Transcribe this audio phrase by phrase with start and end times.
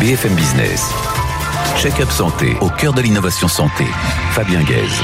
[0.00, 0.92] BFM Business.
[1.76, 3.84] Check-up santé au cœur de l'innovation santé.
[4.30, 5.02] Fabien Guèze.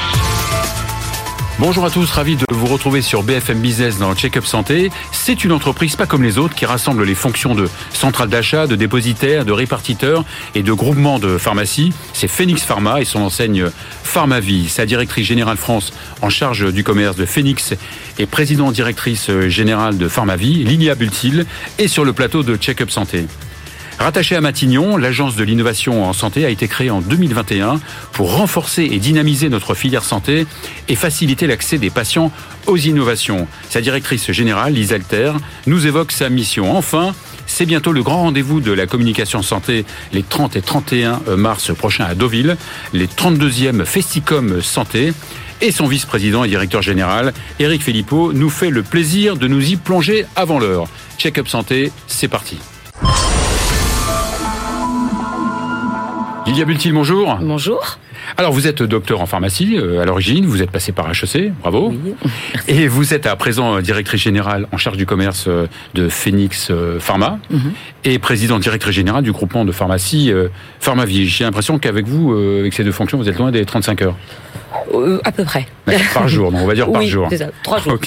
[1.58, 4.92] Bonjour à tous, ravi de vous retrouver sur BFM Business dans le Check-up Santé.
[5.10, 8.76] C'est une entreprise pas comme les autres qui rassemble les fonctions de centrale d'achat, de
[8.76, 11.92] dépositaire, de répartiteur et de groupement de pharmacie.
[12.12, 13.70] C'est Phoenix Pharma et son enseigne
[14.04, 14.68] Pharmavie.
[14.68, 15.92] Sa directrice générale France
[16.22, 17.74] en charge du commerce de Phoenix
[18.20, 21.46] et présidente directrice générale de Pharmavie, Lilia Bultil,
[21.78, 23.26] est sur le plateau de Check-up Santé.
[23.98, 27.80] Rattachée à Matignon, l'Agence de l'innovation en santé a été créée en 2021
[28.12, 30.46] pour renforcer et dynamiser notre filière santé
[30.88, 32.30] et faciliter l'accès des patients
[32.66, 33.46] aux innovations.
[33.70, 35.32] Sa directrice générale, Lise Alter,
[35.66, 36.76] nous évoque sa mission.
[36.76, 37.14] Enfin,
[37.46, 42.04] c'est bientôt le grand rendez-vous de la communication santé les 30 et 31 mars prochains
[42.04, 42.56] à Deauville,
[42.92, 45.12] les 32e Festicom Santé.
[45.60, 49.76] Et son vice-président et directeur général, Eric Philippot, nous fait le plaisir de nous y
[49.76, 50.88] plonger avant l'heure.
[51.16, 52.58] Check-up santé, c'est parti.
[56.46, 57.36] Lilia Bultil, bonjour.
[57.40, 57.98] Bonjour.
[58.36, 61.92] Alors, vous êtes docteur en pharmacie euh, à l'origine, vous êtes passé par HEC, bravo.
[62.04, 62.14] Oui.
[62.68, 66.98] Et vous êtes à présent directrice générale en charge du commerce euh, de Phoenix euh,
[67.00, 67.72] Pharma Mhm.
[68.04, 70.48] et président directrice générale du groupement de pharmacie euh,
[70.80, 71.26] Pharmavie.
[71.26, 74.16] J'ai l'impression qu'avec vous, euh, avec ces deux fonctions, vous êtes loin des 35 heures
[74.92, 75.66] Euh, à peu près.
[76.14, 77.28] Par jour, donc on va dire par oui, jour.
[77.30, 77.46] ça.
[77.62, 77.98] Trois jours.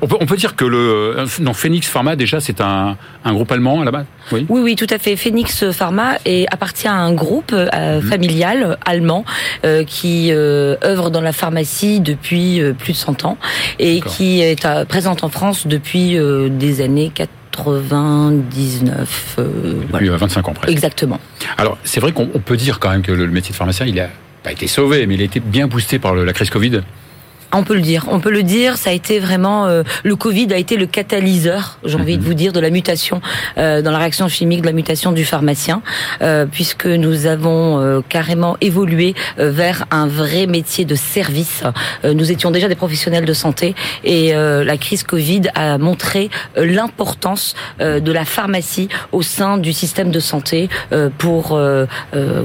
[0.00, 0.78] On, peut, on peut dire que le
[1.18, 4.46] euh, non, Phoenix Pharma, déjà, c'est un, un groupe allemand à la base Oui.
[4.48, 5.16] Oui, oui, tout à fait.
[5.16, 6.14] Phoenix Pharma
[6.50, 8.08] appartient à un groupe euh, Mhm.
[8.08, 9.24] familial euh, allemand
[9.63, 13.38] euh, qui euh, œuvre dans la pharmacie depuis euh, plus de 100 ans
[13.78, 19.36] et qui est euh, présente en France depuis euh, des années 99.
[19.38, 20.12] euh, Depuis voilà.
[20.12, 20.72] euh, 25 ans presque.
[20.72, 21.20] Exactement.
[21.56, 23.98] Alors, c'est vrai qu'on on peut dire quand même que le, métier de pharmacien, il
[24.00, 24.08] a
[24.42, 26.80] pas été sauvé, mais il a été bien boosté par la crise Covid.
[27.52, 28.76] On peut le dire, on peut le dire.
[28.76, 32.20] Ça a été vraiment euh, le Covid a été le catalyseur, j'ai envie Mhm.
[32.22, 33.20] de vous dire, de la mutation
[33.58, 35.82] euh, dans la réaction chimique, de la mutation du pharmacien,
[36.22, 41.62] euh, puisque nous avons euh, carrément évolué euh, vers un vrai métier de service.
[42.04, 43.74] Euh, nous étions déjà des professionnels de santé
[44.04, 49.72] et euh, la crise Covid a montré l'importance euh, de la pharmacie au sein du
[49.72, 51.58] système de santé euh, pour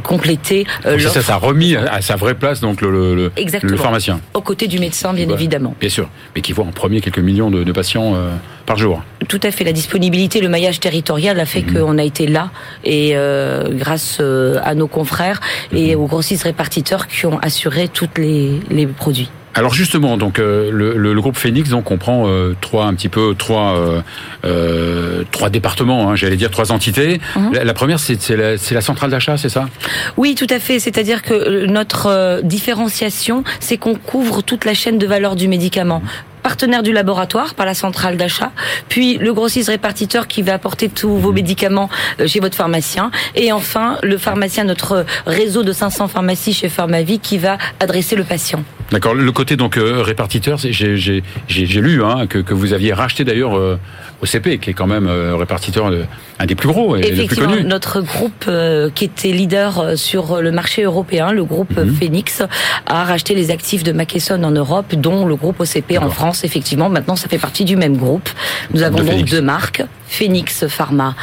[0.04, 3.32] compléter euh, ça, ça a remis à sa vraie place donc le, le,
[3.64, 5.34] le pharmacien, aux côtés du médecin, bien Ouais.
[5.34, 5.76] évidemment.
[5.80, 8.30] bien sûr, mais qui voit en premier quelques millions de, de patients euh,
[8.66, 9.02] par jour.
[9.28, 9.64] Tout à fait.
[9.64, 11.74] La disponibilité, le maillage territorial a fait Mhm.
[11.74, 12.52] qu'on a été là
[12.84, 15.40] et euh, grâce euh, à nos confrères
[15.74, 16.02] et Mhm.
[16.02, 19.30] aux grossistes répartiteurs qui ont assuré tous les, les produits.
[19.60, 23.10] Alors justement, donc euh, le, le- le groupe Phoenix donc comprend euh, trois un petit
[23.10, 24.02] peu trois euh,
[24.46, 27.20] euh, trois départements, hein, j'allais dire trois entités.
[27.36, 27.54] Mhm.
[27.54, 29.68] La, la première c'est la, centrale d'achat, c'est ça?
[30.16, 30.80] Oui, tout à fait.
[30.80, 36.02] C'est-à-dire que notre euh, différenciation, c'est qu'on couvre toute la chaîne de valeur du médicament.
[36.42, 38.54] Partenaire du laboratoire par la centrale d'achat,
[38.88, 41.90] puis le grossiste répartiteur qui va apporter tous vos médicaments
[42.28, 47.38] chez votre pharmacien, et enfin le pharmacien, notre réseau de 500 pharmacies chez Pharmavie qui
[47.38, 48.64] va adresser le patient.
[48.92, 49.14] D'accord.
[49.14, 52.92] Le côté donc euh, répartiteur, j'ai j'ai j'ai j'ai lu hein, que, que vous aviez
[52.94, 53.78] racheté d'ailleurs euh,
[54.24, 56.06] OCP, qui est quand même euh, répartiteur euh,
[56.40, 57.64] un des plus gros et le plus connu.
[57.64, 61.94] notre groupe euh, qui était leader euh, sur le marché européen, le groupe Mhm.
[61.96, 62.42] Phoenix,
[62.88, 66.10] a racheté les actifs de McKesson en Europe, dont le groupe OCP en.
[66.10, 66.44] France.
[66.44, 68.28] Effectivement, maintenant ça fait partie du même groupe.
[68.74, 69.32] Nous avons De donc Phoenix.
[69.32, 71.16] deux marques, Phoenix Pharma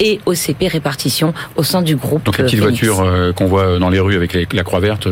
[0.00, 2.24] et OCP Répartition au sein du groupe.
[2.24, 2.84] Donc la euh, petite Phoenix.
[2.84, 5.08] voiture qu'on voit dans les rues avec la croix verte,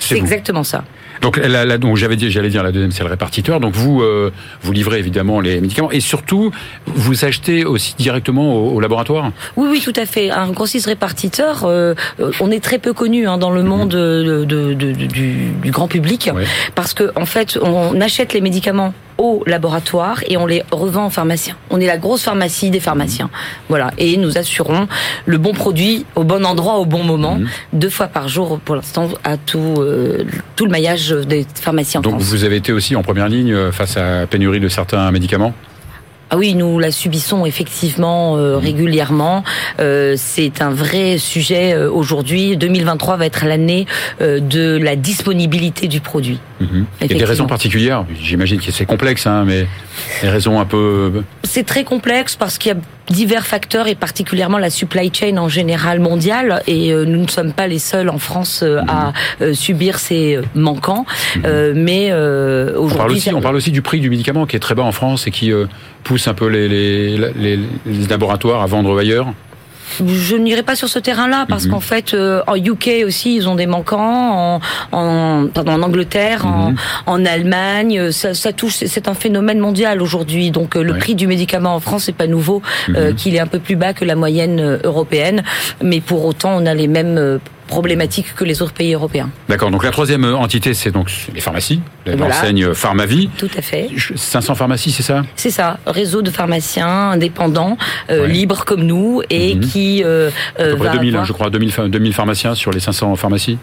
[0.00, 0.82] C'est exactement ça.
[1.22, 3.60] Donc, la, la- donc j'avais dit, j'allais dire la deuxième, c'est le répartiteur.
[3.60, 4.30] Donc vous, euh,
[4.62, 6.50] vous livrez évidemment les médicaments et surtout
[6.86, 9.30] vous achetez aussi directement au, au laboratoire?
[9.56, 10.30] Oui, oui, tout à fait.
[10.30, 14.44] Un grossiste répartiteur, euh, euh, on est très peu connu hein, dans le monde de-
[14.44, 16.30] de- de- de- du, du grand public,
[16.74, 21.10] parce que en fait, on achète les médicaments au laboratoire et on les revend aux
[21.10, 21.56] pharmaciens.
[21.70, 23.30] On est la grosse pharmacie des pharmaciens,
[23.68, 23.92] voilà.
[23.96, 24.88] Et nous assurons
[25.26, 27.48] le bon produit au bon endroit au bon moment, Mhm.
[27.72, 30.24] deux fois par jour pour l'instant à tout euh,
[30.56, 32.24] tout le maillage des pharmacies en Donc France.
[32.24, 35.54] vous avez été aussi en première ligne euh, face à la pénurie de certains médicaments?
[36.34, 39.44] Ah oui, nous la subissons effectivement euh, régulièrement.
[39.80, 42.56] Euh, c'est un vrai sujet euh, aujourd'hui.
[42.56, 43.86] 2023 va être l'année
[44.22, 46.40] euh, de la disponibilité du produit.
[46.60, 46.86] Mhm.
[47.02, 48.06] Il y a des raisons particulières.
[48.18, 49.66] J'imagine que c'est complexe, hein, mais
[50.22, 51.22] des raisons un peu.
[51.44, 52.78] C'est très complexe parce qu'il y a
[53.10, 57.52] divers facteurs et particulièrement la supply chain en général mondiale et euh, nous ne sommes
[57.52, 61.04] pas les seuls en France euh, à euh, subir ces manquants.
[61.44, 64.56] Euh, mais euh, On parle aujourd'hui, aussi, on parle aussi du prix du médicament qui
[64.56, 65.66] est très bas en France et qui euh,
[66.04, 69.26] pousse un peu les, les, les, les laboratoires à vendre ailleurs.
[70.06, 71.70] Je n'irai pas sur ce terrain-là parce Mhm.
[71.72, 74.58] qu'en fait, euh, en UK aussi, ils ont des manquants.
[74.58, 74.60] En,
[74.92, 76.76] en, pardon, en Angleterre, en, Mhm.
[77.06, 78.74] en Allemagne, euh, ça, ça touche.
[78.86, 80.50] C'est un phénomène mondial aujourd'hui.
[80.50, 80.98] Donc, euh, le Ouais.
[80.98, 83.14] prix du médicament en France, c'est pas nouveau, euh, Mhm.
[83.16, 85.42] qu'il est un peu plus bas que la moyenne européenne.
[85.82, 87.38] Mais pour autant, on a les mêmes
[87.72, 89.30] euh, problématiques que les autres pays européens.
[89.48, 89.70] D'accord.
[89.70, 92.26] Donc la troisième entité, c'est donc les pharmacies, Voilà.
[92.28, 93.28] l'enseigne Pharmavie.
[93.36, 93.88] Tout à fait.
[94.14, 95.22] 500 pharmacies, c'est ça?
[95.36, 97.76] C'est ça, réseau de pharmaciens indépendants,
[98.10, 98.28] euh, Ouais.
[98.28, 99.60] libres comme nous, et Mhm.
[99.60, 102.12] qui euh, À euh, peu près va 2000, hein, avoir- je crois, 2000, pha- 2000
[102.12, 103.58] pharmaciens sur les 500 pharmacies.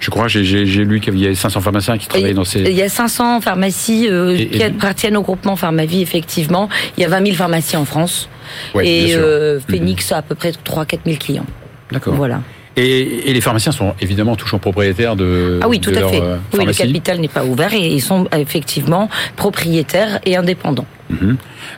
[0.00, 0.42] Je crois, j'ai-
[0.84, 2.60] lu qu'il y avait 500 pharmaciens qui travaillaient dans ces...
[2.60, 6.68] Il y a 500 pharmacies euh, Et- et- qui appartiennent au groupement Pharmavie, effectivement.
[6.98, 8.28] Il y a 20 000 pharmacies en France.
[8.74, 9.60] Ouais, et euh, Mhm.
[9.70, 11.46] Phoenix a à peu près 3-4 000 clients.
[11.90, 12.14] D'accord.
[12.14, 12.40] Voilà.
[12.76, 16.20] Et, et les pharmaciens sont évidemment toujours propriétaires de, Ah oui, tout à fait.
[16.20, 20.86] euh, oui, le capital n'est pas ouvert et ils sont effectivement propriétaires et indépendants.
[21.10, 21.36] Mhm.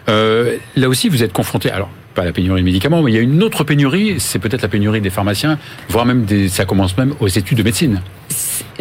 [0.08, 1.70] Euh, là aussi, vous êtes confronté.
[1.70, 4.14] Alors, pas à la pénurie de médicaments, mais il y a une autre pénurie.
[4.19, 5.58] C'est peut-être la pénurie des pharmaciens,
[5.90, 8.00] voire même des, ça commence même aux études de médecine,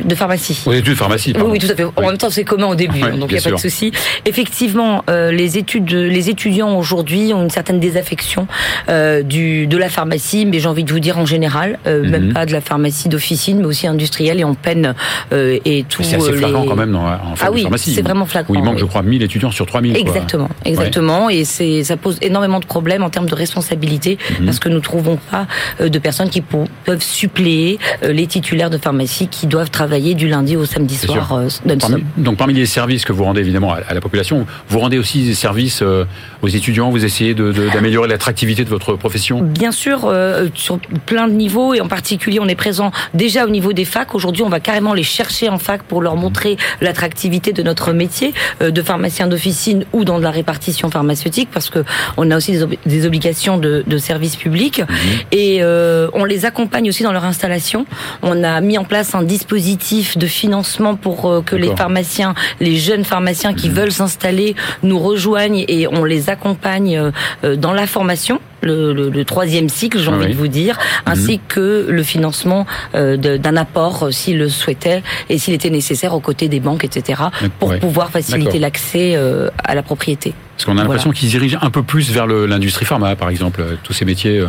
[0.04, 0.62] De pharmacie.
[0.66, 1.30] aux études de pharmacie.
[1.30, 1.52] Oui, pardon.
[1.52, 1.84] oui, tout à fait.
[1.86, 2.06] En Oui.
[2.08, 3.92] même temps, c'est commun au début, hein, donc il n'y a pas de souci.
[4.26, 8.48] Effectivement, euh, les études, les étudiants aujourd'hui ont une certaine désaffection
[8.90, 12.10] euh, du de la pharmacie, mais j'ai envie de vous dire en général, euh, Mhm.
[12.10, 14.96] même pas de la pharmacie d'officine, mais aussi industrielle, et on peine
[15.32, 16.04] euh, et tout.
[16.04, 17.94] C'est assez euh, flagrant les- quand même dans, en fac Ah oui, pharmacie.
[17.94, 18.54] c'est vraiment flagrant.
[18.54, 19.94] Où il manque, je crois, 1000 étudiants sur 3000.
[19.94, 20.02] quoi.
[20.02, 24.46] Exactement, exactement, et c'est ça pose énormément de problèmes en termes de responsabilité Mhm.
[24.46, 25.48] parce que nous trouvons pas
[25.80, 30.56] euh, de personnes qui peuvent suppléer les titulaires de pharmacie qui doivent travailler du lundi
[30.56, 31.48] au samedi soir euh.
[31.90, 34.98] Parmi- donc parmi les services que vous rendez évidemment à, à la population, vous rendez
[34.98, 36.06] aussi des services euh,
[36.42, 39.42] aux étudiants, vous essayez de- de- d'améliorer l'attractivité de votre profession?
[39.42, 43.50] Bien sûr, euh, sur plein de niveaux et en particulier, on est présent déjà au
[43.50, 44.16] niveau des facs.
[44.16, 48.34] Aujourd'hui, on va carrément les chercher en fac pour leur montrer l'attractivité de notre métier
[48.62, 51.84] euh, de pharmacien d'officine ou dans de la répartition pharmaceutique, parce que
[52.18, 54.82] on a aussi des, ob- des obligations de, de service public
[55.32, 57.86] et euh, on les accompagne aussi dans leur installation.
[58.22, 62.78] On a mis en place un dispositif de financement pour euh, que les pharmaciens, les
[62.78, 67.12] jeunes pharmaciens qui veulent s'installer, nous rejoignent et on les accompagne euh,
[67.44, 68.40] euh, dans la formation.
[68.62, 70.32] Le, le- le troisième cycle, j'ai Ah envie oui.
[70.32, 75.38] de vous dire, ainsi que le financement euh, d'un apport euh, s'il le souhaitait et
[75.38, 77.22] s'il était nécessaire aux côtés des banques, etc.,
[77.60, 77.80] pour Ouais.
[77.80, 80.34] pouvoir faciliter l'accès euh, à la propriété.
[80.56, 83.94] Parce qu'on a l'impression qu'ils dirigent un peu plus vers l'industrie pharma, par exemple, tous
[83.94, 84.44] ces métiers.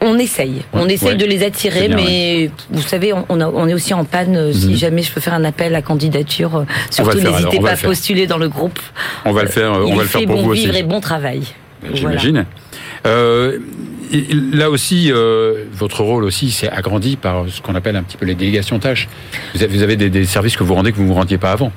[0.00, 1.16] On essaye, on essaye ouais.
[1.16, 4.36] de les attirer, bien, mais vous savez, on, on a- on est aussi en panne.
[4.36, 4.74] euh, Si Mhm.
[4.76, 8.38] jamais je peux faire un appel à candidature, euh, surtout n'hésitez pas à postuler dans
[8.38, 8.78] le groupe.
[9.24, 10.66] On va le faire, euh, on Il va le faire pour bon vous aussi.
[10.66, 11.42] vivre et bon travail.
[11.92, 12.44] J'imagine.
[13.06, 13.58] Euh,
[14.52, 18.26] là aussi, euh, votre rôle aussi s'est agrandi par ce qu'on appelle un petit peu
[18.26, 19.08] les délégations tâches.
[19.54, 21.38] Vous avez, vous avez des, des services que vous rendez que vous ne vous rendiez
[21.38, 21.72] pas avant.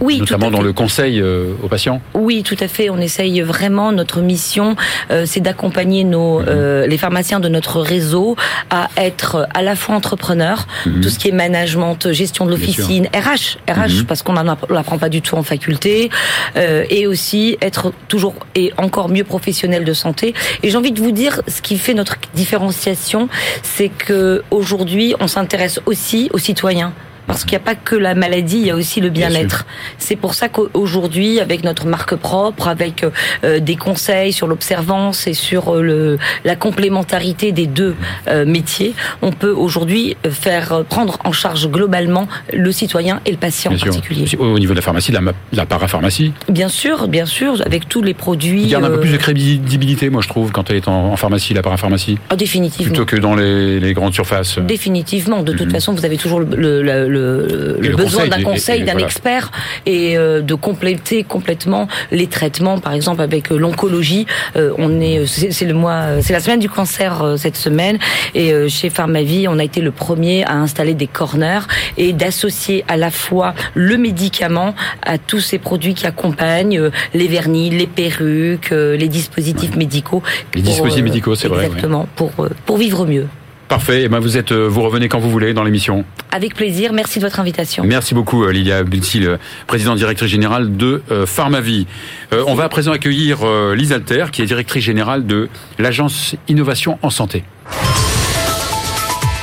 [0.00, 2.00] Oui, notamment dans le conseil euh, aux patients.
[2.12, 2.90] Oui, tout à fait.
[2.90, 3.92] On essaye vraiment.
[3.92, 4.74] Notre mission,
[5.10, 6.46] euh, c'est d'accompagner nos Mhm.
[6.48, 8.36] euh, les pharmaciens de notre réseau
[8.70, 11.00] à être à la fois entrepreneurs, Mhm.
[11.02, 14.04] tout ce qui est management, gestion de l'officine, RH, RH, Mhm.
[14.06, 16.10] parce qu'on l'apprend pas du tout en faculté,
[16.56, 20.34] euh, et aussi être toujours et encore mieux professionnel de santé.
[20.62, 23.28] Et j'ai envie de vous dire, ce qui fait notre différenciation,
[23.62, 26.92] c'est que aujourd'hui, on s'intéresse aussi aux citoyens.
[27.26, 29.66] Parce qu'il n'y a pas que la maladie, il y a aussi le Bien bien-être.
[29.98, 33.04] C'est pour ça qu'aujourd'hui, avec notre marque propre, avec
[33.44, 37.94] euh, des conseils sur l'observance et sur euh, le, la complémentarité des deux
[38.28, 43.70] euh, métiers, on peut aujourd'hui faire prendre en charge globalement le citoyen et le patient
[43.70, 43.92] Bien en sûr.
[43.92, 44.26] particulier.
[44.38, 48.02] Au niveau de la pharmacie, de la, la parapharmacie, Bien sûr, bien sûr, avec tous
[48.02, 48.62] les produits.
[48.64, 51.16] il garde un peu plus de crédibilité, moi je trouve, quand elle est en, en
[51.16, 52.92] pharmacie, la parapharmacie, ah, définitivement.
[52.92, 54.58] plutôt que dans les, les grandes surfaces.
[54.58, 55.42] Définitivement.
[55.42, 55.72] De toute Mhm.
[55.72, 59.06] façon, vous avez toujours le, le, le- le- besoin d'un conseil, d'un voilà.
[59.06, 59.50] expert
[59.86, 62.78] et euh, de compléter complètement les traitements.
[62.78, 66.68] Par exemple, avec euh, l'oncologie, euh, on est, c'est le mois, c'est la semaine du
[66.68, 67.98] cancer euh, cette semaine
[68.34, 71.60] et chez Pharmavie, on a été le premier à installer des corners
[71.96, 77.70] et d'associer à la fois le médicament à tous ces produits qui accompagnent les vernis,
[77.70, 80.22] les perruques, les dispositifs médicaux.
[80.54, 82.30] Les pour, dispositifs médicaux, c'est vrai, Exactement, pour
[82.64, 83.26] pour vivre mieux.
[83.68, 86.04] Parfait, et ben vous êtes, euh, vous revenez quand vous voulez dans l'émission.
[86.30, 86.92] Avec plaisir.
[86.92, 87.82] Merci de votre invitation.
[87.84, 91.86] Merci beaucoup euh, Lilia Bultil, euh, présidente directrice générale de Pharmavie.
[92.32, 96.36] Euh, on va à présent accueillir euh, Lise Alter, qui est directrice générale de l'agence
[96.48, 97.42] Innovation en Santé.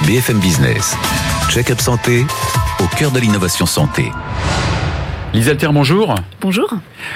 [0.05, 0.95] BFM Business.
[1.49, 2.25] Check-up santé
[2.79, 4.11] au cœur de l'innovation santé.
[5.33, 6.13] Lise Alter, bonjour.
[6.41, 6.69] Bonjour.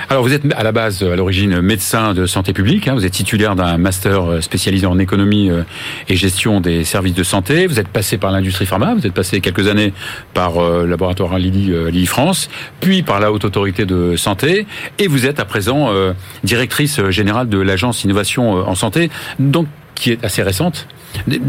[0.10, 2.88] Alors vous êtes à la base, à l'origine, médecin de santé publique.
[2.88, 2.96] hein.
[2.96, 5.62] Vous êtes titulaire d'un master euh, spécialisé en économie euh,
[6.10, 7.68] et gestion des services de santé.
[7.68, 8.96] Vous êtes passé par l'industrie pharma.
[8.96, 9.94] Vous êtes passé quelques années
[10.34, 14.66] par euh, le laboratoire Lilly, euh, Lilly France, puis par la Haute Autorité de Santé.
[14.98, 19.12] Et vous êtes à présent euh, directrice générale de l'agence Innovation en Santé.
[19.38, 20.88] Donc qui est assez récente.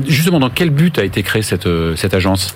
[0.07, 2.55] Justement, dans quel but a été créée cette, cette agence?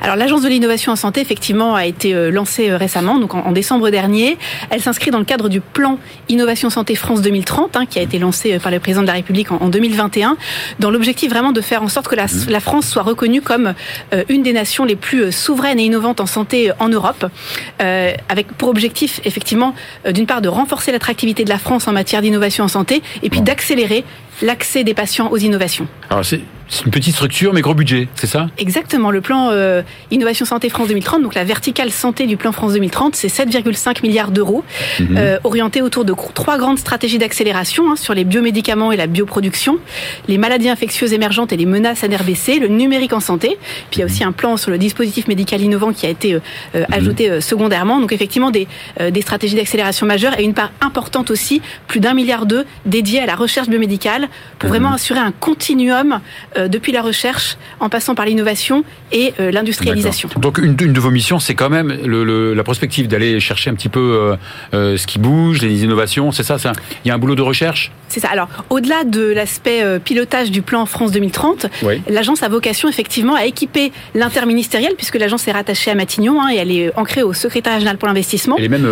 [0.00, 3.52] Alors l'agence de l'innovation en santé effectivement a été euh, lancée euh, récemment, donc en,
[3.52, 4.36] décembre dernier.
[4.70, 5.98] Elle s'inscrit dans le cadre du plan
[6.28, 9.14] Innovation Santé France 2030, hein, qui a été lancé euh, par le président de la
[9.14, 10.36] République en, 2021,
[10.78, 12.60] dans l'objectif vraiment de faire en sorte que la, mmh.
[12.60, 13.74] France soit reconnue comme
[14.28, 17.26] une des nations les plus souveraines et innovantes en santé en Europe,
[17.78, 19.74] avec pour objectif effectivement
[20.10, 23.40] d'une part de renforcer l'attractivité de la France en matière d'innovation en santé et puis
[23.40, 24.04] d'accélérer
[24.44, 25.88] l'accès des patients aux innovations.
[26.10, 26.42] Alors c'est
[26.84, 28.48] une petite structure mais gros budget, c'est ça?
[28.58, 29.10] Exactement.
[29.10, 33.16] Le plan euh, Innovation Santé France 2030, donc la verticale santé du plan France 2030,
[33.16, 34.64] c'est 7,5 milliards d'euros,
[35.00, 35.16] mhm.
[35.16, 39.78] euh, orientés autour de trois grandes stratégies d'accélération hein, sur les biomédicaments et la bioproduction,
[40.28, 43.58] les maladies infectieuses émergentes et les menaces NRBC, le numérique en santé.
[43.90, 46.34] Puis il y a aussi un plan sur le dispositif médical innovant qui a été
[46.34, 46.40] euh,
[46.74, 46.86] mhm.
[46.92, 48.00] ajouté secondairement.
[48.00, 48.68] Donc effectivement des,
[49.10, 53.26] des stratégies d'accélération majeures et une part importante aussi, plus d'un milliard d'euros dédiée à
[53.26, 54.94] la recherche biomédicale pour vraiment mhm.
[54.94, 56.20] assurer un continuum
[56.56, 60.28] euh, depuis la recherche en passant par l'innovation et euh, l'industrialisation.
[60.36, 64.36] Donc une, de vos missions, c'est quand même la prospective d'aller chercher un petit peu
[64.72, 66.72] euh, ce qui bouge, les innovations, c'est ça, ça
[67.04, 67.90] Il y a un boulot de recherche?
[68.08, 68.28] C'est ça.
[68.28, 71.66] Alors au-delà de l'aspect pilotage du plan France 2030,
[72.08, 76.56] l'agence a vocation effectivement à équiper l'interministériel puisque l'agence est rattachée à Matignon hein, et
[76.56, 78.56] elle est ancrée au secrétaire général pour l'investissement.
[78.58, 78.88] Elle est même,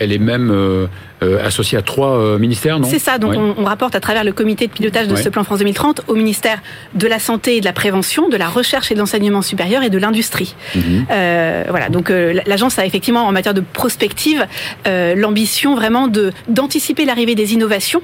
[0.00, 0.88] elle est même
[1.22, 2.88] associé à trois euh, ministères, non?
[2.88, 5.58] C'est ça, donc on, rapporte à travers le comité de pilotage de ce plan France
[5.58, 6.60] 2030 au ministère
[6.94, 9.90] de la Santé et de la Prévention, de la Recherche et de l'Enseignement supérieur et
[9.90, 10.54] de l'Industrie.
[10.74, 11.06] Mhm.
[11.10, 12.10] Euh, voilà, donc
[12.46, 14.46] l'agence a effectivement en matière de prospective
[14.86, 18.02] l'ambition vraiment de d'anticiper l'arrivée des innovations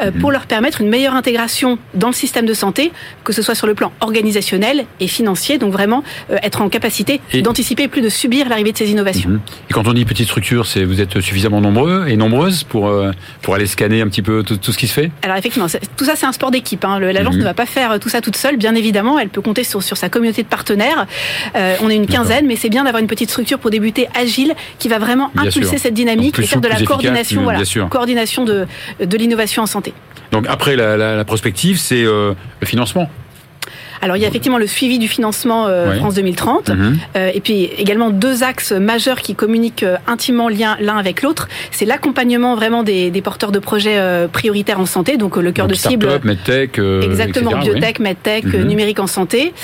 [0.00, 0.12] mhm.
[0.20, 2.92] pour leur permettre une meilleure intégration dans le système de santé,
[3.24, 6.02] que ce soit sur le plan organisationnel et financier, donc vraiment
[6.42, 9.30] être en capacité d'anticiper plus de subir l'arrivée de ces innovations.
[9.30, 9.40] Mhm.
[9.70, 12.53] Et quand on dit petite structure, c'est vous êtes suffisamment nombreux et nombreuses?
[12.62, 13.10] Pour, euh,
[13.42, 15.10] pour aller scanner un petit peu tout, ce qui se fait?
[15.22, 16.84] Alors effectivement, tout ça c'est un sport d'équipe.
[16.84, 17.00] Hein.
[17.00, 17.40] L'agence mhm.
[17.40, 19.18] ne va pas faire tout ça toute seule, bien évidemment.
[19.18, 21.06] Elle peut compter sur, sur sa communauté de partenaires.
[21.56, 24.54] Euh, on est une quinzaine, mais c'est bien d'avoir une petite structure pour débuter agile
[24.78, 28.66] qui va vraiment impulser cette dynamique et faire de la coordination, voilà, coordination de,
[29.04, 29.94] de l'innovation en santé.
[30.30, 33.08] Donc après la, prospective, c'est euh, le financement
[34.04, 36.98] alors il y a effectivement le suivi du financement euh, France 2030, mhm.
[37.16, 41.48] euh, et puis également deux axes majeurs qui communiquent euh, intimement l'un avec l'autre.
[41.70, 43.98] C'est l'accompagnement vraiment des, porteurs de projets
[44.30, 46.06] prioritaires en santé, donc le cœur de cible.
[46.22, 48.64] medtech, exactement, biotech, medtech, mhm.
[48.64, 49.54] numérique en santé.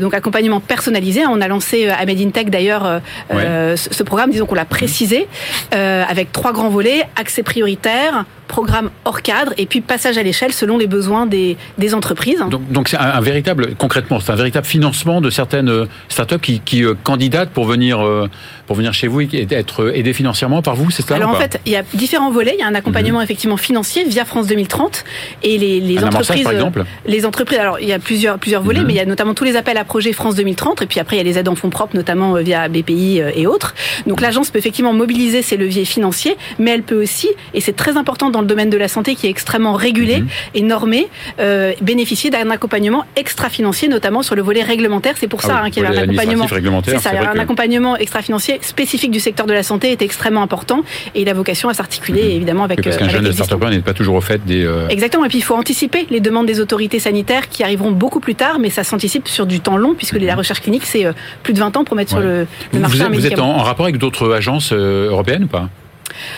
[0.00, 1.22] donc accompagnement personnalisé.
[1.26, 5.26] On a lancé à Made in Tech d'ailleurs ce programme, disons qu'on l'a précisé,
[5.72, 10.76] avec trois grands volets accès prioritaire programme hors cadre et puis passage à l'échelle selon
[10.76, 12.42] les besoins des, des entreprises.
[12.50, 16.84] Donc c'est un, véritable, concrètement, c'est un véritable financement de certaines euh, startups qui, qui
[16.84, 18.28] euh, candidatent pour venir, euh,
[18.70, 21.60] pour venir chez vous et être aidées financièrement par vous, c'est ça Alors en fait,
[21.66, 22.54] il y a différents volets.
[22.56, 23.24] Il y a un accompagnement mhm.
[23.24, 25.04] effectivement financier via France 2030
[25.42, 26.44] et les, les entreprises.
[26.44, 27.58] par exemple Les entreprises.
[27.58, 28.86] Alors il y a plusieurs plusieurs volets, mhm.
[28.86, 31.16] mais il y a notamment tous les appels à projets France 2030 et puis après
[31.16, 33.74] il y a les aides en fonds propres, notamment via BPI et autres.
[34.06, 37.96] Donc l'agence peut effectivement mobiliser ces leviers financiers, mais elle peut aussi, et c'est très
[37.96, 40.28] important dans le domaine de la santé qui est extrêmement régulé mhm.
[40.54, 41.08] et normé,
[41.40, 45.16] euh, bénéficier d'un accompagnement extra-financier, notamment sur le volet réglementaire.
[45.18, 46.46] C'est pour ah ça hein, qu'il y a un accompagnement.
[46.84, 50.82] C'est ça, un accompagnement extra-financier spécifique du secteur de la santé est extrêmement important
[51.14, 52.30] et il a vocation à s'articuler mhm.
[52.30, 52.82] évidemment avec.
[52.82, 54.64] parce qu'un euh, jeune de start n'est pas toujours au fait des.
[54.64, 55.24] Euh, Exactement.
[55.24, 58.58] Et puis il faut anticiper les demandes des autorités sanitaires qui arriveront beaucoup plus tard,
[58.58, 61.06] mais ça s'anticipe sur du temps long puisque la recherche clinique c'est
[61.42, 63.62] plus de 20 ans pour mettre sur le, marché vous êtes, Vous êtes en, en
[63.62, 65.68] rapport avec d'autres agences européennes ou pas?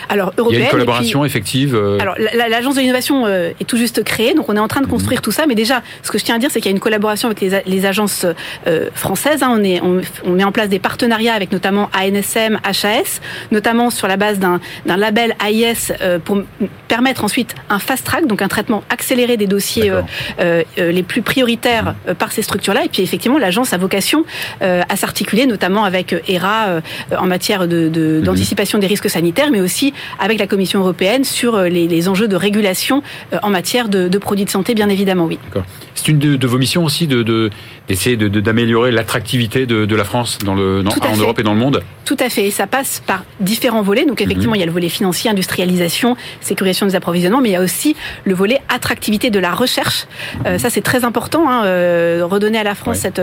[0.08, 0.60] Alors, européenne.
[0.60, 1.74] Il y a une collaboration effective.
[1.74, 4.80] Euh, alors, l'agence de l'innovation euh, est tout juste créée, donc on est en train
[4.80, 4.92] de mhm.
[4.92, 5.46] construire tout ça.
[5.46, 7.40] Mais déjà, ce que je tiens à dire, c'est qu'il y a une collaboration avec
[7.40, 8.26] les, agences
[8.66, 9.42] euh, françaises.
[9.42, 9.56] Hein.
[9.58, 13.20] On, est, on, met en place des partenariats avec notamment ANSM, HAS,
[13.50, 15.92] notamment sur la base d'un label AIS
[16.24, 16.42] pour
[16.88, 19.92] permettre ensuite un fast track, donc un traitement accéléré des dossiers
[20.78, 22.84] les plus prioritaires par ces structures-là.
[22.84, 24.24] Et puis effectivement, l'agence a vocation
[24.60, 26.80] à s'articuler, notamment avec ERA
[27.18, 28.22] en matière mhm.
[28.22, 29.71] d'anticipation de, des risques sanitaires, mais aussi
[30.18, 33.02] avec la Commission européenne sur euh, les, enjeux de régulation
[33.32, 35.38] euh, en matière de, produits de santé, bien évidemment, oui.
[35.94, 40.82] C'est une de, vos missions aussi d'essayer de, d'améliorer l'attractivité de, la France dans le,
[40.86, 41.82] en Europe et dans le monde?
[42.04, 42.46] Tout à fait.
[42.46, 44.04] Et ça passe par différents volets.
[44.04, 44.56] Donc effectivement, mhm.
[44.56, 47.94] il y a le volet financier, industrialisation, sécurisation des approvisionnements, mais il y a aussi
[48.24, 50.06] le volet attractivité de la recherche.
[50.46, 51.62] Euh, ça, c'est très important, hein,
[52.24, 53.20] redonner à la France cette,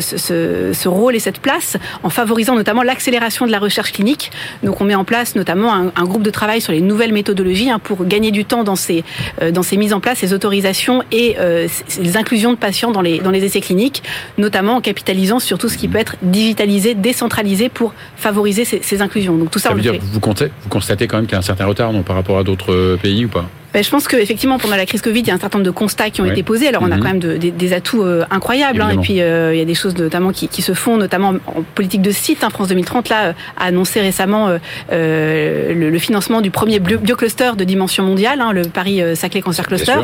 [0.00, 4.30] ce, rôle et cette place en favorisant notamment l'accélération de la recherche clinique.
[4.62, 7.78] Donc on met en place notamment un, groupe de travail sur les nouvelles méthodologies hein,
[7.78, 9.04] pour gagner du temps dans ces,
[9.42, 11.68] euh, dans ces mises en place, ces autorisations et euh,
[12.00, 14.02] les inclusions de patients dans les, dans les essais cliniques,
[14.36, 19.36] notamment en capitalisant sur tout ce qui peut être digitalisé, décentralisé pour favoriser ces, inclusions.
[19.36, 21.38] Donc tout ça, ça veut dire, vous, comptez, vous constatez quand même qu'il y a
[21.38, 23.48] un certain retard non, par rapport à d'autres euh, pays ou pas?
[23.74, 25.74] Ben, Je pense qu'effectivement, pendant la crise Covid, il y a un certain nombre de
[25.74, 26.68] constats qui ont été posés.
[26.68, 27.02] Alors, on a mhm.
[27.02, 28.80] quand même de, des, atouts euh, incroyables.
[28.80, 31.34] Hein, et puis, euh, il y a des choses notamment qui, qui, se font, notamment
[31.46, 32.44] en politique de site.
[32.44, 34.48] Hein, France 2030, là, a annoncé récemment
[34.92, 39.96] euh, le, le, financement du premier biocluster de dimension mondiale, hein, le Paris-Saclay Cancer Cluster.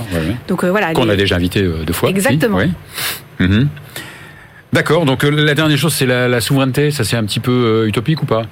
[0.49, 0.93] Donc, voilà.
[0.93, 2.11] Qu'on a déjà invité deux fois.
[2.11, 2.59] Exactement.
[3.39, 3.69] Mhm.
[4.73, 6.91] D'accord, donc la dernière chose, c'est la, la souveraineté.
[6.91, 8.43] Ça, c'est un petit peu utopique ou pas?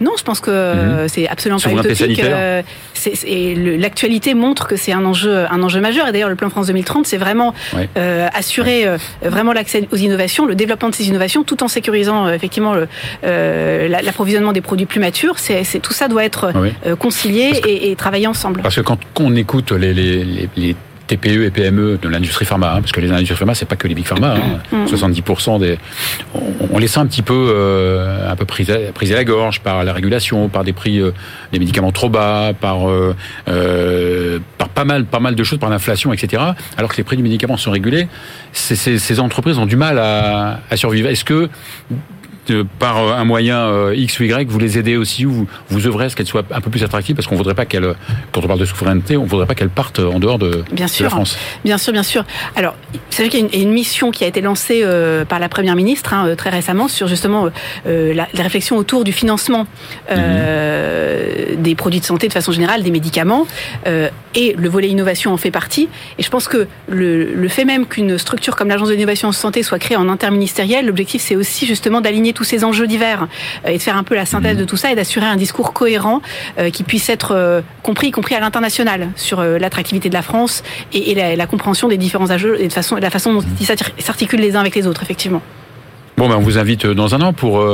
[0.00, 1.08] Non, je pense que mhm.
[1.08, 2.22] c'est absolument pas utopique.
[2.22, 2.62] Euh,
[3.78, 6.08] l'actualité montre que c'est un enjeu, un enjeu majeur.
[6.08, 7.54] Et d'ailleurs, le plan France 2030, c'est vraiment
[7.96, 12.28] euh, assurer euh, vraiment l'accès aux innovations, le développement de ces innovations, tout en sécurisant
[12.28, 12.74] effectivement
[13.22, 15.38] l'approvisionnement des produits plus matures.
[15.38, 16.52] C'est tout ça doit être
[16.98, 18.62] concilié et, et, travaillé ensemble.
[18.62, 20.76] Parce que quand on écoute les, les, les
[21.08, 23.88] TPE et PME de l'industrie pharma, hein, parce que les industries pharma, c'est pas que
[23.88, 24.36] les big pharma.
[24.36, 24.84] Hein.
[24.86, 25.60] 70% mm.
[25.60, 25.78] des,
[26.70, 29.92] on, les sent un petit peu, euh, un peu pris à, la gorge par la
[29.92, 31.12] régulation, par des prix euh,
[31.52, 33.16] des médicaments trop bas, par euh,
[33.48, 36.42] euh, par pas mal, pas mal de choses, par l'inflation, etc.
[36.76, 38.08] Alors que les prix des médicaments sont régulés,
[38.52, 41.08] ces entreprises ont du mal à, à survivre.
[41.08, 41.48] Est-ce que
[42.78, 45.86] par euh, un moyen euh, X ou Y, vous les aidez aussi ou vous, vous
[45.86, 47.94] œuvrez à ce qu'elles soient un peu plus attractives parce qu'on voudrait pas qu'elles,
[48.32, 51.04] quand on parle de souveraineté, on voudrait pas qu'elles partent en dehors de, bien sûr,
[51.04, 51.38] la France.
[51.64, 52.24] Bien sûr, bien sûr.
[52.56, 52.74] Alors,
[53.10, 55.76] c'est vrai qu'il y a une, mission qui a été lancée euh, par la première
[55.76, 57.48] ministre hein, très récemment sur justement
[57.86, 59.66] euh, la, la, réflexion autour du financement
[60.10, 61.62] euh, mhm.
[61.62, 63.46] des produits de santé de façon générale, des médicaments
[64.34, 65.88] et le volet innovation en fait partie.
[66.18, 69.32] Et je pense que le, le fait même qu'une structure comme l'agence de l'innovation en
[69.32, 73.26] santé soit créée en interministériel, l'objectif c'est aussi justement d'aligner tous ces enjeux divers
[73.66, 74.60] euh, et de faire un peu la synthèse mmh.
[74.60, 76.22] de tout ça et d'assurer un discours cohérent
[76.58, 80.62] euh, qui puisse être euh, compris, y compris à l'international, sur l'attractivité de la France
[80.92, 84.54] et, la, compréhension des différents enjeux et de façon, la façon dont ils s'articulent les
[84.54, 85.42] uns avec les autres, effectivement.
[86.18, 87.64] Bon, ben, on vous invite dans un an pour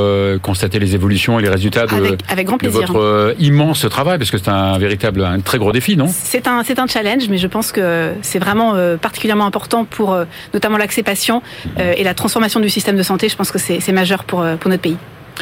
[0.41, 2.91] constater les évolutions et les résultats de, avec, grand plaisir.
[2.91, 6.07] votre immense travail, parce que c'est un véritable, un très gros défi, non?
[6.07, 10.17] C'est un, c'est un challenge, mais je pense que c'est vraiment particulièrement important pour
[10.53, 11.41] notamment l'accès patient
[11.77, 13.29] et la transformation du système de santé.
[13.29, 14.97] Je pense que c'est, majeur pour, pour notre pays.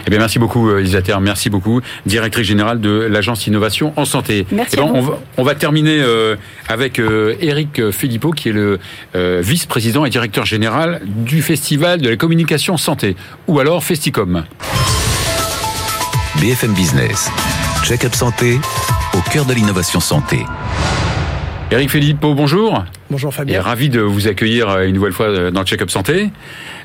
[0.06, 1.16] Eh bien, merci beaucoup, euh, Isater.
[1.22, 4.46] Merci beaucoup, directrice générale de l'agence Innovation en Santé.
[4.52, 4.76] Merci.
[4.78, 6.36] Eh on, va, on, va, terminer euh,
[6.68, 8.80] avec euh, Eric Philippot, qui est le
[9.14, 13.16] vice-président et directeur général du Festival de la communication santé,
[13.48, 14.44] ou alors Festicom.
[16.42, 17.29] BFM Business,
[17.84, 18.60] check-up santé,
[19.14, 20.40] au cœur de l'innovation santé.
[21.72, 22.84] Eric Philippot, bonjour.
[23.14, 23.58] Bonjour Fabien.
[23.58, 26.32] Et ravi de vous accueillir une nouvelle fois dans le check-up santé.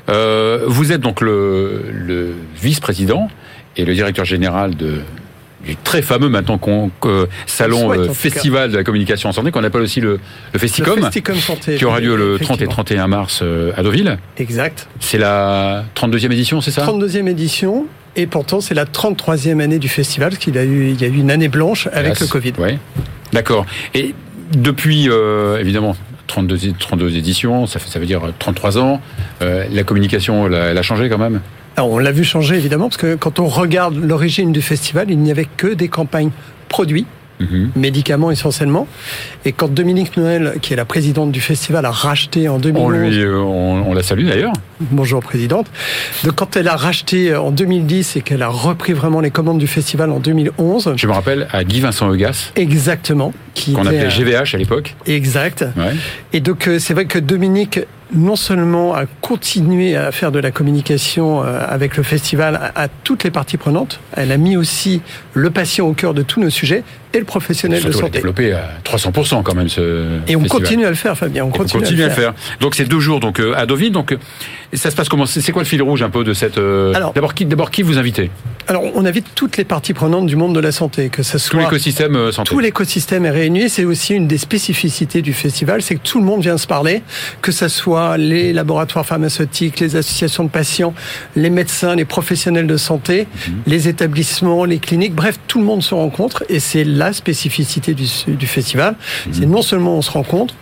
[0.09, 3.31] Euh, vous êtes donc le, le vice-président
[3.75, 5.01] et le directeur général de
[5.65, 6.91] du très fameux maintenant qu'on
[7.47, 10.19] salon euh, festival de la communication en santé qu'on appelle aussi le,
[10.53, 14.19] le Festicom, santé, qui aura lieu le 30 et 31 mars euh, à Deauville.
[14.37, 14.87] Exact.
[14.99, 16.85] C'est la 32e édition, c'est ça?
[16.85, 21.01] 32e édition et pourtant c'est la 33e année du festival parce qu'il a eu il
[21.01, 22.53] y a eu une année blanche avec le Covid.
[22.59, 22.77] Oui.
[23.33, 23.65] D'accord.
[23.95, 24.13] Et
[24.53, 25.09] depuis
[25.59, 25.97] évidemment
[26.29, 29.01] 32, 32 éditions, ça, fait, ça veut dire 33 ans.
[29.41, 31.41] Euh, la communication, elle a, changé quand même?
[31.77, 35.31] On l'a vu changer évidemment, parce que quand on regarde l'origine du festival, il n'y
[35.31, 36.31] avait que des campagnes
[36.69, 37.05] produits
[37.39, 37.71] Mhm.
[37.75, 38.87] médicaments essentiellement.
[39.45, 42.85] Et quand Dominique Noël, qui est la présidente du festival, a racheté en 2011...
[42.85, 44.53] On, lui, euh, on, la salue d'ailleurs.
[44.79, 45.67] Bonjour présidente.
[46.23, 49.67] Donc quand elle a racheté en 2010 et qu'elle a repris vraiment les commandes du
[49.67, 50.93] festival en 2011...
[50.95, 52.51] Je me rappelle à Guy Vincent Eugas.
[52.55, 53.33] Exactement.
[53.73, 54.95] Qu'on appelait GVH à l'époque.
[55.05, 55.65] Exact.
[56.33, 57.79] Et donc euh, c'est vrai que Dominique
[58.13, 63.23] non seulement a continué à faire de la communication euh, avec le festival à toutes
[63.23, 65.01] les parties prenantes, elle a mis aussi
[65.33, 68.09] le patient au cœur de tous nos sujets et le professionnel de santé.
[68.11, 72.03] développé à 300% quand même ce Et on continue à le faire Fabien, on continue,
[72.03, 72.33] à, le faire.
[72.59, 74.15] Donc c'est deux jours donc euh, à Deauville donc
[74.73, 75.25] ça se passe comment?
[75.25, 77.97] C'est quoi le fil rouge un peu de cette euh, d'abord qui d'abord qui vous
[77.97, 78.29] invitez?
[78.67, 81.59] Alors on invite toutes les parties prenantes du monde de la santé que ce soit
[81.59, 82.49] tout l'écosystème euh, santé.
[82.49, 86.25] Tout l'écosystème est réuni, c'est aussi une des spécificités du festival, c'est que tout le
[86.25, 87.01] monde vient se parler,
[87.41, 90.93] que ce soit les laboratoires pharmaceutiques, les associations de patients,
[91.35, 93.53] les médecins, les professionnels de santé, mhm.
[93.67, 98.07] les établissements, les cliniques, bref, tout le monde se rencontre et c'est la spécificité du,
[98.27, 98.95] du festival.
[99.27, 99.33] Mhm.
[99.33, 100.55] C'est non seulement on se rencontre,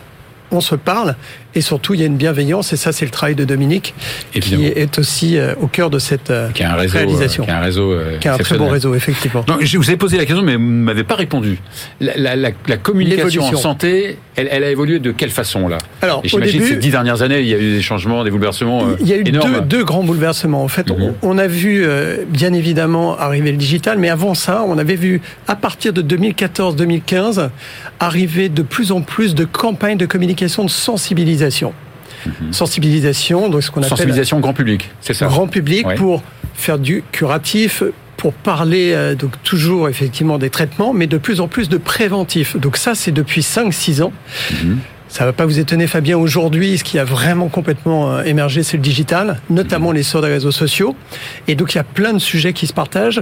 [0.51, 1.15] on se parle
[1.57, 3.95] et surtout il y a une bienveillance et ça c'est le travail de Dominique
[4.31, 7.45] qui est aussi euh, au cœur de cette euh, qui a un réseau, réalisation.
[7.45, 9.43] Qui a un réseau, qui a un très bon réseau effectivement.
[9.59, 11.57] je vous ai posé la question mais vous m'avez pas répondu.
[11.99, 15.79] La, la, la, communication en santé, elle, elle, a évolué de quelle façon là?
[16.01, 18.95] Alors, j'imagine ces dix dernières années, il y a eu des changements, des bouleversements euh,
[18.99, 20.63] Il y a eu Deux, deux, grands bouleversements.
[20.63, 21.13] En fait, mhm.
[21.23, 21.87] on, a vu
[22.29, 27.49] bien évidemment arriver le digital, mais avant ça, on avait vu à partir de 2014-2015
[27.99, 31.46] arriver de plus en plus de campagnes de communication de sensibilisation.
[32.25, 32.51] Mhm.
[32.51, 35.27] Sensibilisation, donc ce qu'on appelle sensibilisation grand public, c'est ça.
[35.27, 36.23] Grand public pour
[36.55, 37.83] faire du curatif,
[38.17, 42.57] pour parler euh, donc toujours effectivement des traitements, mais de plus en plus de préventifs.
[42.57, 44.11] Donc ça, c'est depuis 5-6 ans.
[44.51, 44.79] Mhm.
[45.07, 46.17] Ça va pas vous étonner, Fabien.
[46.17, 50.51] Aujourd'hui, ce qui a vraiment complètement euh, émergé, c'est le digital, notamment l'essor des réseaux
[50.51, 50.95] sociaux.
[51.47, 53.21] Et donc, il y a plein de sujets qui se partagent.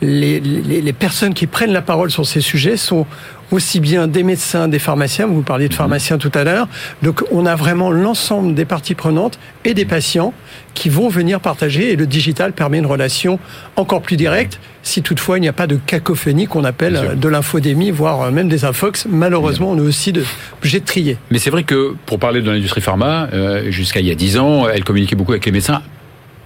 [0.00, 3.06] Les, les, les, personnes qui prennent la parole sur ces sujets sont
[3.50, 5.78] aussi bien des médecins, des pharmaciens, vous parliez de mhm.
[5.78, 6.68] pharmaciens tout à l'heure,
[7.02, 10.32] donc on a vraiment l'ensemble des parties prenantes et des patients
[10.74, 13.38] qui vont venir partager et le digital permet une relation
[13.76, 17.90] encore plus directe si toutefois il n'y a pas de cacophonie qu'on appelle de l'infodémie,
[17.90, 19.06] voire même des infox.
[19.10, 20.22] Malheureusement, on est aussi de,
[20.60, 21.16] obligé de trier.
[21.32, 24.38] Mais c'est vrai que pour parler de l'industrie pharma, euh, jusqu'à il y a 10
[24.38, 25.82] ans, elle communiquait beaucoup avec les médecins,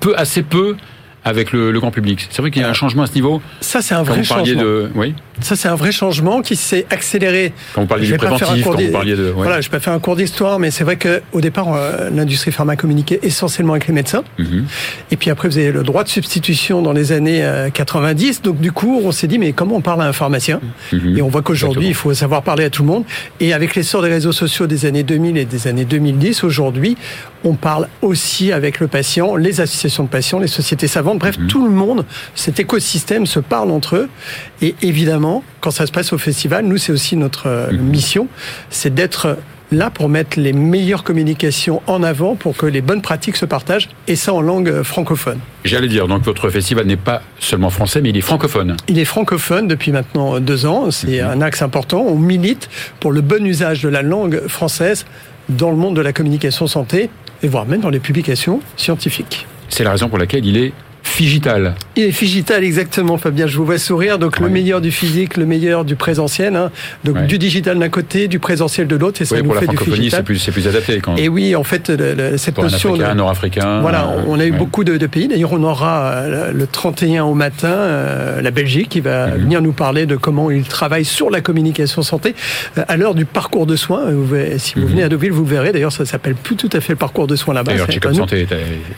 [0.00, 0.76] peu, assez peu
[1.24, 2.26] avec le, grand public.
[2.30, 3.40] C'est vrai qu'il y a un changement à ce niveau.
[3.60, 4.62] Ça, c'est un vrai changement.
[4.62, 4.90] De...
[4.94, 5.14] Oui.
[5.40, 7.52] Ça, c'est un vrai changement qui s'est accéléré.
[7.74, 9.32] Quand vous parliez du préventif, quand vous parliez de...
[9.34, 12.76] Voilà, je peux faire un cours d'histoire, mais c'est vrai qu'au départ, euh, l'industrie pharma
[12.76, 14.22] communiquait essentiellement avec les médecins.
[14.38, 14.66] Mhm.
[15.10, 18.38] Et puis après, vous avez le droit de substitution dans les années 90.
[18.38, 20.60] Euh, Donc du coup, on s'est dit, mais comment on parle à un pharmacien?
[20.92, 21.18] Mhm.
[21.18, 23.04] Et on voit qu'aujourd'hui, il faut savoir parler à tout le monde.
[23.40, 26.96] Et avec l'essor des réseaux sociaux des années 2000 et des années 2010, aujourd'hui,
[27.44, 31.46] on parle aussi avec le patient, les associations de patients, les sociétés savantes, bref, mhm.
[31.48, 34.08] tout le monde, cet écosystème se parle entre eux.
[34.62, 37.80] Et évidemment, quand ça se passe au festival, nous, c'est aussi notre euh, mhm.
[37.80, 38.28] mission,
[38.70, 39.36] c'est d'être
[39.72, 43.88] là pour mettre les meilleures communications en avant pour que les bonnes pratiques se partagent,
[44.08, 45.38] et ça en langue euh, francophone.
[45.64, 48.76] J'allais dire, donc votre festival n'est pas seulement français, mais il est francophone.
[48.88, 51.30] Il est francophone depuis maintenant deux ans, c'est mhm.
[51.30, 52.04] un axe important.
[52.06, 52.68] On milite
[52.98, 55.06] pour le bon usage de la langue française
[55.48, 57.10] dans le monde de la communication santé,
[57.42, 59.46] et voire même dans les publications scientifiques.
[59.68, 60.72] C'est la raison pour laquelle il est
[61.10, 61.74] Figital.
[61.96, 63.46] Il est Figital, exactement, Fabien.
[63.46, 64.18] Je vous vois sourire.
[64.18, 66.56] Donc, le meilleur du physique, le meilleur du présentiel.
[66.56, 66.70] Hein.
[67.04, 69.20] Donc, du digital d'un côté, du présentiel de l'autre.
[69.20, 70.24] Et ça nous fait du Figital.
[70.38, 71.92] C'est plus, adapté quand Et oui, en fait,
[72.36, 72.94] cette pour notion.
[73.00, 73.80] Un nord-africain.
[73.80, 75.28] Voilà, on a eu beaucoup de, pays.
[75.28, 79.40] D'ailleurs, on aura euh, le 31 au matin euh, la Belgique qui va mhm.
[79.40, 82.34] venir nous parler de comment ils travaillent sur la communication santé
[82.78, 84.04] euh, à l'heure du parcours de soins.
[84.58, 84.88] si vous mhm.
[84.88, 85.72] venez à Deauville, vous le verrez.
[85.72, 87.72] D'ailleurs, ça s'appelle plus tout à fait le parcours de soins là-bas.
[87.72, 88.46] D'ailleurs, Check Santé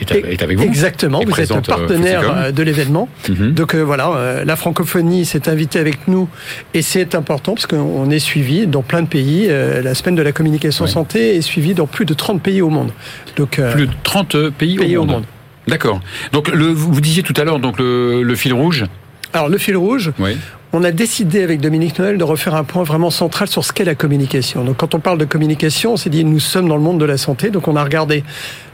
[0.00, 0.64] est, avec vous.
[0.64, 1.20] Exactement.
[1.24, 3.08] Vous êtes partenaire euh, de l'événement.
[3.28, 3.52] Mhm.
[3.52, 6.28] Donc euh, voilà, euh, la francophonie s'est invitée avec nous
[6.74, 9.48] et c'est important parce qu'on est suivi dans plein de pays.
[9.48, 12.90] la semaine de la communication santé est suivie dans plus de 30 pays au monde.
[13.36, 15.24] Donc plus de 30 pays, au monde.
[15.68, 16.00] D'accord.
[16.32, 18.84] Donc le, vous disiez tout à l'heure donc le, le fil rouge.
[19.32, 20.36] Alors le fil rouge, oui
[20.74, 23.84] on a décidé avec Dominique Noël de refaire un point vraiment central sur ce qu'est
[23.84, 24.64] la communication.
[24.64, 27.04] Donc quand on parle de communication, on s'est dit nous sommes dans le monde de
[27.04, 28.24] la santé, donc on a regardé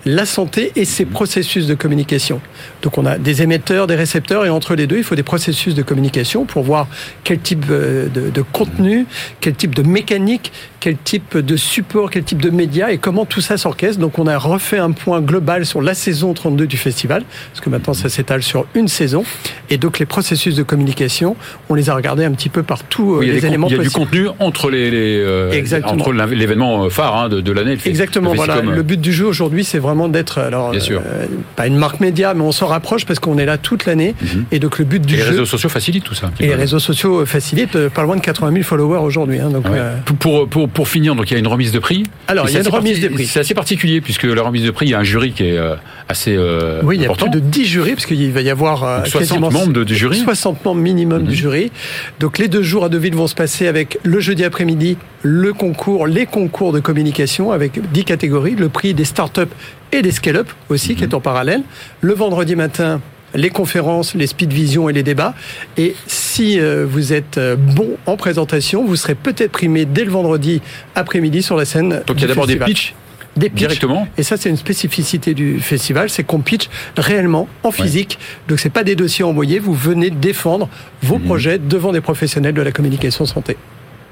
[0.04, 2.40] la santé et ses processus de communication.
[2.82, 5.74] Donc on a des émetteurs, des récepteurs et entre les deux, il faut des processus
[5.74, 6.87] de communication pour voir
[7.24, 9.06] quel type euh, de, contenu,
[9.40, 13.40] quel type de mécanique, quel type de support, quel type de médias et comment tout
[13.40, 14.00] ça s'orchestre.
[14.00, 17.68] Donc on a refait un point global sur la saison 32 du festival, parce que
[17.68, 19.24] maintenant ça s'étale sur une saison.
[19.68, 21.37] Et donc les processus de communication,
[21.68, 23.68] on les à regarder un petit peu partout euh, les éléments.
[23.68, 25.51] Il y a du contenu entre les, euh,
[25.85, 27.77] entre l'événement euh, phare hein, de, l'année.
[27.85, 28.35] Exactement.
[28.35, 28.61] voilà.
[28.61, 30.72] Le but du jeu aujourd'hui, c'est vraiment d'être alors
[31.57, 34.14] pas une marque média, mais on s'en rapproche parce qu'on est là toute l'année.
[34.20, 34.44] Mhm.
[34.53, 35.24] Et donc le but du et jeu.
[35.24, 36.31] Les réseaux sociaux facilitent tout ça.
[36.40, 37.88] Et les réseaux sociaux facilitent.
[37.88, 39.40] Pas loin de 80 000 followers aujourd'hui.
[39.40, 39.66] Hein, donc
[40.18, 42.05] pour, pour, pour finir, donc il y a une remise de prix.
[42.27, 43.27] Alors il y a une remise de prix.
[43.27, 45.59] C'est assez particulier puisque la remise de prix, il y a un jury qui est
[46.09, 46.38] assez
[46.83, 49.85] oui, il y a plus de 10 jurys parce qu'il va y avoir 60 membres
[49.85, 50.18] du jury.
[50.18, 51.37] 60 membres minimum du mhm.
[51.37, 51.72] jury.
[52.21, 56.07] Donc les deux jours à Deauville vont se passer avec le jeudi après-midi, le concours,
[56.07, 59.51] les concours de communication avec 10 catégories, le prix des start-up
[59.93, 61.62] et des scale-up aussi qui est en parallèle.
[62.01, 63.01] Le vendredi matin,
[63.35, 65.35] les conférences, les speed vision et les débats.
[65.77, 70.11] Et si euh, vous êtes euh, bon en présentation, vous serez peut-être primé dès le
[70.11, 70.62] vendredi
[70.95, 72.03] après-midi sur la scène.
[72.07, 72.95] Donc il y a d'abord des pitchs
[73.38, 74.07] des Directement.
[74.18, 78.18] Et ça, c'est une spécificité du festival, c'est qu'on pitch réellement en physique.
[78.48, 79.59] Donc, c'est pas des dossiers envoyés.
[79.59, 80.68] Vous venez défendre
[81.03, 81.24] vos mhm.
[81.24, 83.57] projets devant des professionnels de la communication santé.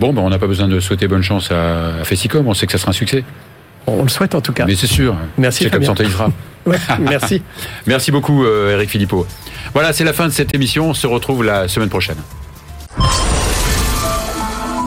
[0.01, 2.47] Bon, ben, on n'a pas besoin de souhaiter bonne chance à, Festicom.
[2.47, 3.25] On sait que ça sera un succès.
[3.87, 4.65] On le souhaite en tout cas.
[4.67, 5.17] Mais c'est sûr.
[5.39, 5.65] Merci.
[5.65, 6.31] C'est comme santé, il sera.
[7.01, 7.43] merci.
[7.87, 9.27] merci beaucoup, euh, Eric Philippot.
[9.73, 10.91] Voilà, c'est la fin de cette émission.
[10.91, 12.17] On se retrouve la semaine prochaine.